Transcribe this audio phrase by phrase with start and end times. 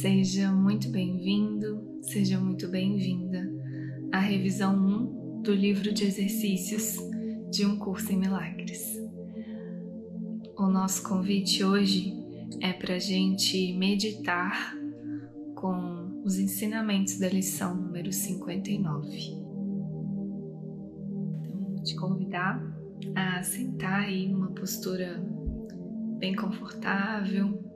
[0.00, 3.52] Seja muito bem-vindo, seja muito bem-vinda
[4.12, 6.98] à revisão 1 do livro de exercícios
[7.50, 8.96] de um curso em milagres.
[10.56, 12.14] O nosso convite hoje
[12.60, 14.72] é para a gente meditar
[15.56, 19.18] com os ensinamentos da lição número 59.
[21.40, 22.62] Então, vou te convidar
[23.16, 25.20] a sentar aí numa postura
[26.20, 27.67] bem confortável.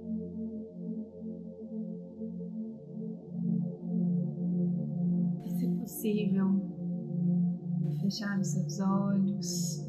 [6.02, 6.60] Possível,
[8.00, 9.88] fechar os seus olhos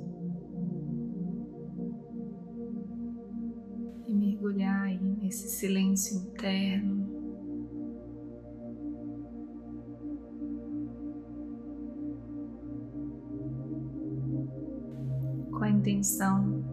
[4.08, 7.04] e mergulhar aí nesse silêncio interno.
[15.50, 16.64] Com a intenção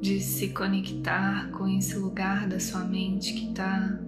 [0.00, 4.00] de se conectar com esse lugar da sua mente que está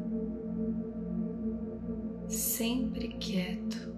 [2.56, 3.94] sempre quieto.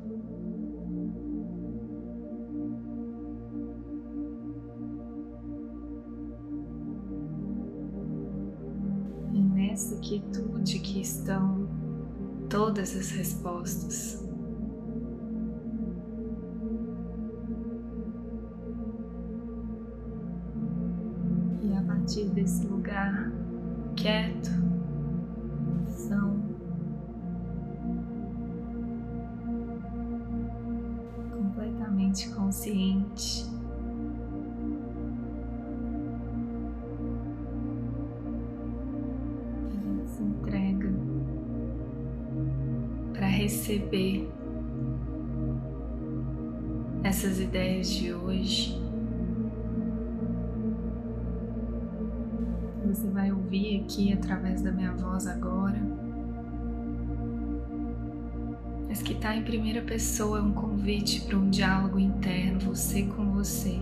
[9.33, 11.69] E nessa quietude que estão
[12.51, 14.27] todas as respostas.
[21.87, 23.31] partir desse lugar
[23.95, 24.68] quieto,
[32.59, 33.47] consciente.
[40.07, 40.93] Se entrega
[43.13, 44.29] para receber
[47.05, 48.77] essas ideias de hoje.
[52.85, 55.79] você vai ouvir aqui através da minha voz agora,
[58.99, 63.31] mas que está em primeira pessoa é um convite para um diálogo interno, você com
[63.33, 63.81] você.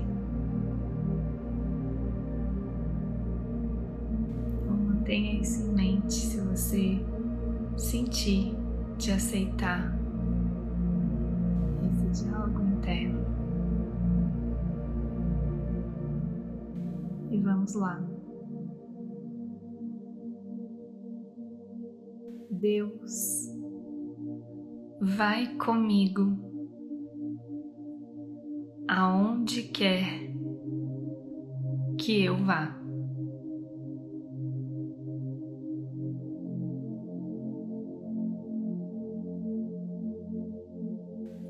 [4.60, 7.00] Então mantenha isso em mente se você
[7.78, 8.54] sentir
[8.99, 9.97] de aceitar
[11.83, 13.25] esse diálogo interno.
[17.31, 18.04] E vamos lá.
[22.50, 23.56] Deus,
[25.06, 26.37] vai comigo
[28.89, 30.05] aonde quer
[31.97, 32.77] que eu vá.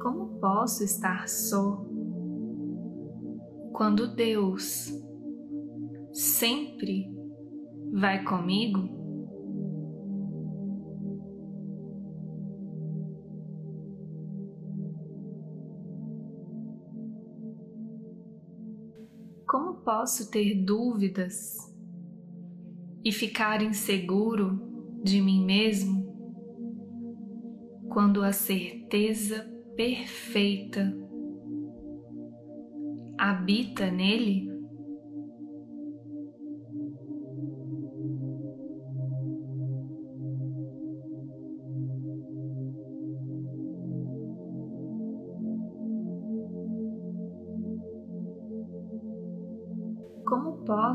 [0.03, 1.83] Como posso estar só
[3.73, 4.93] quando Deus
[6.13, 7.11] sempre
[7.91, 8.96] vai comigo?
[19.99, 21.57] Posso ter dúvidas
[23.03, 24.61] e ficar inseguro
[25.03, 26.05] de mim mesmo
[27.89, 30.95] quando a certeza perfeita
[33.17, 34.56] habita nele?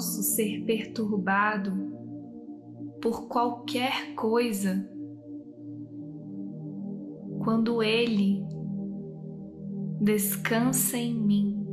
[0.02, 1.72] Posso ser perturbado
[3.00, 4.90] por qualquer coisa
[7.44, 8.44] quando Ele
[10.02, 11.68] descansa em mim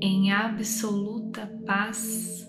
[0.00, 2.45] em absoluta paz?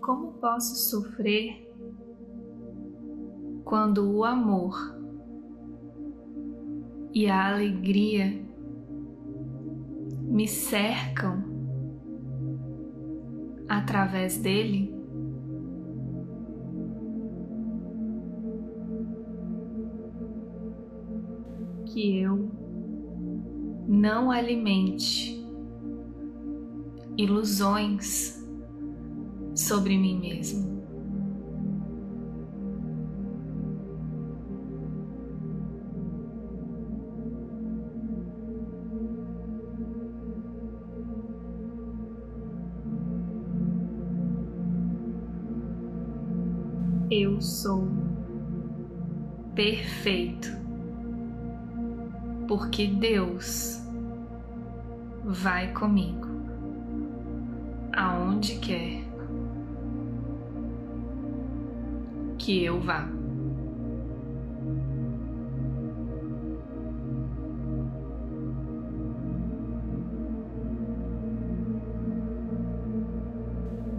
[0.00, 1.70] Como posso sofrer
[3.64, 4.74] quando o amor
[7.12, 8.42] e a alegria
[10.22, 11.44] me cercam
[13.68, 14.94] através dele?
[21.86, 22.50] Que eu
[23.86, 25.44] não alimente
[27.18, 28.39] ilusões
[29.54, 30.80] sobre mim mesmo.
[47.10, 47.88] Eu sou
[49.54, 50.48] perfeito,
[52.46, 53.80] porque Deus
[55.24, 56.28] vai comigo
[57.92, 58.99] aonde quer
[62.40, 63.06] que eu vá.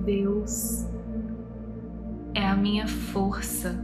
[0.03, 0.87] Deus
[2.33, 3.79] é a minha força,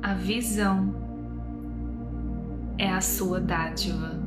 [0.00, 0.94] a visão
[2.78, 4.20] é a sua dádiva.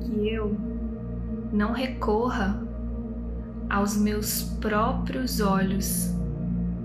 [0.00, 0.75] Que eu
[1.56, 2.62] não recorra
[3.70, 6.14] aos meus próprios olhos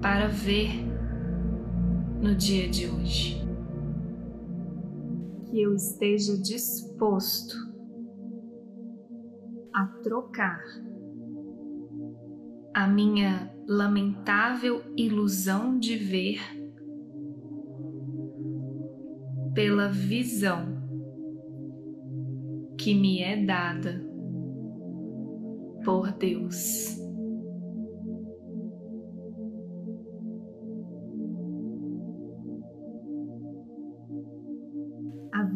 [0.01, 0.69] para ver
[2.21, 3.41] no dia de hoje.
[5.49, 7.53] Que eu esteja disposto
[9.73, 10.63] a trocar
[12.73, 16.39] a minha lamentável ilusão de ver
[19.53, 20.81] pela visão
[22.77, 24.10] que me é dada
[25.83, 27.01] por Deus.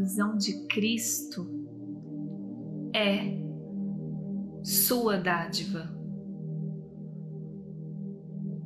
[0.06, 1.46] visão de Cristo
[2.94, 3.44] é
[4.64, 5.94] sua dádiva.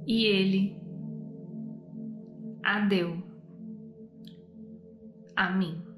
[0.06, 0.78] E Ele
[2.64, 3.24] a deu
[5.36, 5.89] a mim.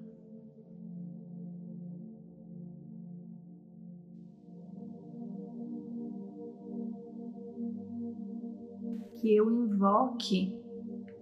[9.21, 10.59] Que eu invoque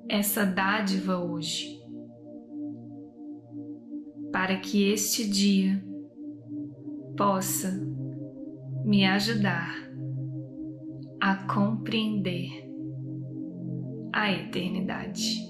[0.07, 1.77] essa dádiva hoje
[4.31, 5.83] para que este dia
[7.17, 7.69] possa
[8.85, 9.75] me ajudar
[11.19, 12.69] a compreender
[14.13, 15.49] a eternidade.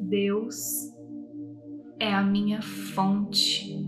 [0.00, 0.95] Deus
[2.06, 3.84] é a minha fonte.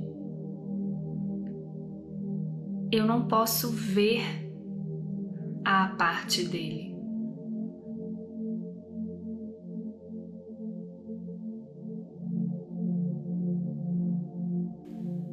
[2.90, 4.22] Eu não posso ver
[5.64, 6.96] à parte dele.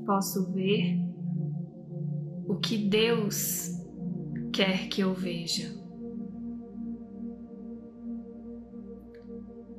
[0.06, 1.00] Posso ver
[2.48, 3.72] o que Deus
[4.54, 5.74] quer que eu veja.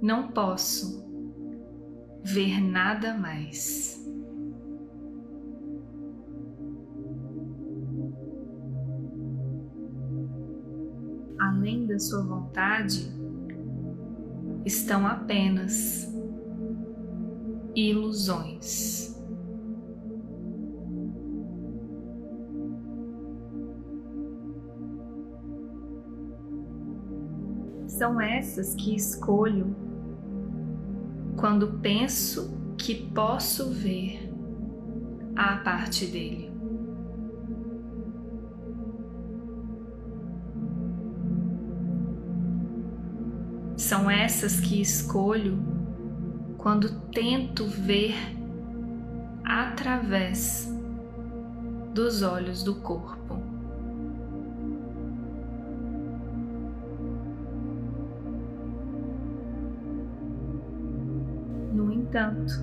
[0.02, 1.05] Não posso
[2.26, 3.96] ver nada mais.
[11.66, 13.12] além da sua vontade
[14.64, 16.12] estão apenas
[17.74, 19.16] ilusões.
[27.88, 29.85] São essas que escolho
[31.36, 34.32] quando penso que posso ver
[35.34, 36.50] a parte dele.
[43.76, 45.58] São essas que escolho
[46.56, 48.14] quando tento ver
[49.44, 50.74] através
[51.92, 53.35] dos olhos do corpo.
[62.16, 62.62] Entanto,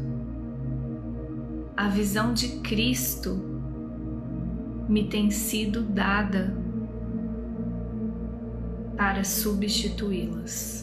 [1.77, 3.35] a visão de Cristo
[4.89, 6.55] me tem sido dada
[8.97, 10.81] para substituí-las.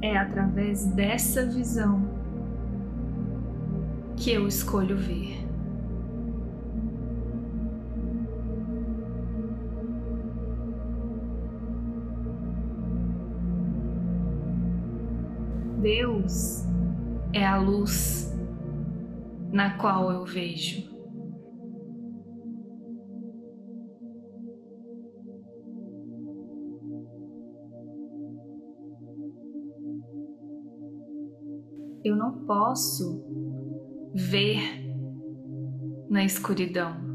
[0.00, 2.08] é através dessa visão
[4.16, 5.47] que eu escolho ver.
[15.88, 16.66] Deus
[17.32, 18.30] é a luz
[19.50, 20.86] na qual eu vejo.
[32.04, 33.24] eu não posso
[34.14, 34.58] ver
[36.08, 37.07] na escuridão.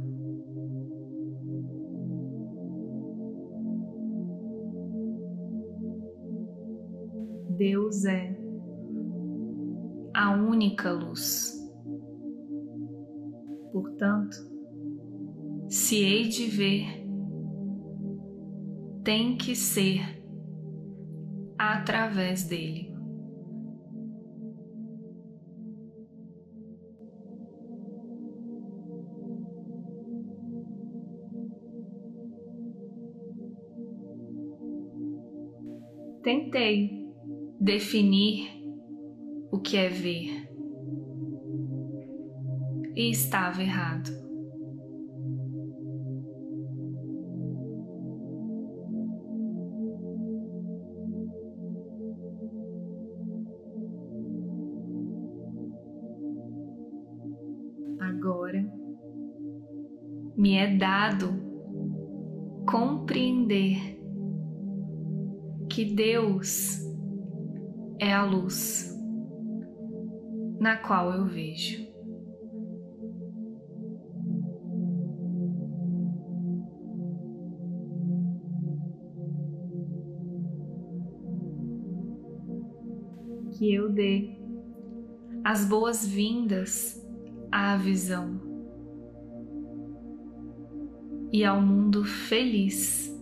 [10.63, 11.61] Única luz.
[13.73, 14.37] Portanto,
[15.67, 17.03] se hei de ver
[19.03, 20.23] tem que ser
[21.57, 22.93] através dele.
[36.23, 37.03] Tentei
[37.59, 38.47] definir
[39.51, 40.52] o que é ver
[42.95, 44.11] e estava errado.
[57.99, 58.63] Agora
[60.37, 61.33] me é dado
[62.69, 63.99] compreender
[65.69, 66.79] que Deus
[67.99, 68.93] é a luz
[70.59, 71.92] na qual eu vejo.
[83.63, 84.29] Que eu dê
[85.41, 87.01] as boas-vindas
[87.49, 88.41] à visão
[91.31, 93.17] e ao mundo feliz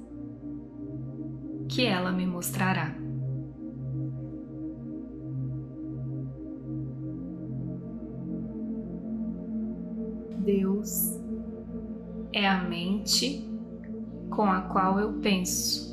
[1.69, 2.95] que ela me mostrará.
[10.43, 11.21] Deus
[12.33, 13.47] é a mente
[14.31, 15.90] com a qual eu penso.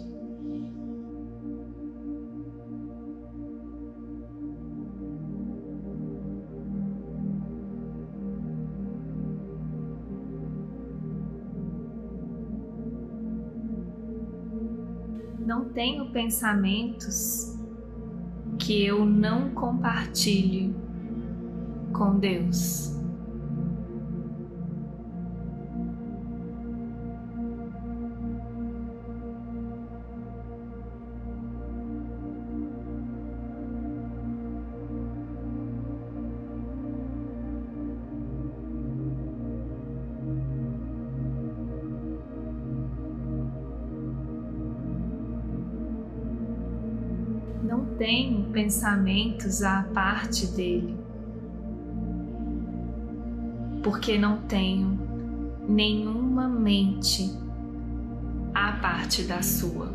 [15.48, 17.56] Não tenho pensamentos
[18.58, 20.76] que eu não compartilhe
[21.90, 22.97] com Deus.
[47.98, 50.96] Tenho pensamentos à parte dele,
[53.82, 54.96] porque não tenho
[55.68, 57.36] nenhuma mente
[58.54, 59.92] à parte da sua.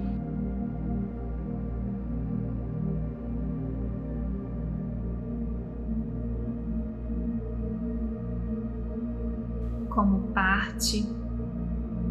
[9.89, 11.07] Como parte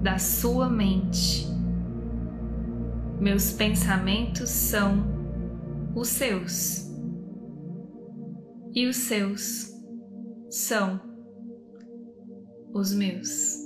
[0.03, 1.47] da sua mente,
[3.21, 5.22] meus pensamentos são
[5.95, 6.91] os seus.
[8.75, 9.71] E os seus
[10.49, 11.01] são
[12.73, 13.62] os meus.